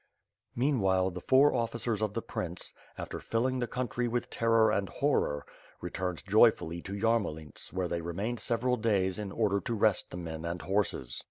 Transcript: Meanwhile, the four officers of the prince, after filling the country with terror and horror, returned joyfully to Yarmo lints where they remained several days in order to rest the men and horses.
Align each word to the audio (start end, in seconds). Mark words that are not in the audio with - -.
Meanwhile, 0.55 1.11
the 1.11 1.21
four 1.21 1.53
officers 1.53 2.01
of 2.01 2.15
the 2.15 2.23
prince, 2.23 2.73
after 2.97 3.19
filling 3.19 3.59
the 3.59 3.67
country 3.67 4.07
with 4.07 4.31
terror 4.31 4.71
and 4.71 4.89
horror, 4.89 5.45
returned 5.79 6.23
joyfully 6.25 6.81
to 6.81 6.93
Yarmo 6.95 7.35
lints 7.35 7.71
where 7.71 7.87
they 7.87 8.01
remained 8.01 8.39
several 8.39 8.77
days 8.77 9.19
in 9.19 9.31
order 9.31 9.59
to 9.59 9.75
rest 9.75 10.09
the 10.09 10.17
men 10.17 10.43
and 10.43 10.63
horses. 10.63 11.19